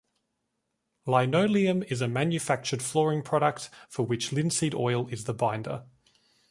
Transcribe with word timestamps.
"Linoleum" 1.05 1.83
is 1.83 2.01
a 2.01 2.07
manufactured 2.07 2.81
flooring 2.81 3.21
product 3.21 3.69
for 3.87 4.01
which 4.03 4.31
linseed 4.31 4.73
oil 4.73 5.07
is 5.09 5.25
the 5.25 5.33
binder. 5.35 5.85